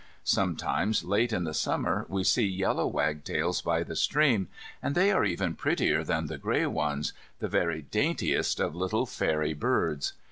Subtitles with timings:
[0.23, 4.47] Sometimes late in the summer we see yellow wagtails by the stream,
[4.81, 9.53] and they are even prettier than the grey ones, the very daintiest of little fairy
[9.53, 10.13] birds.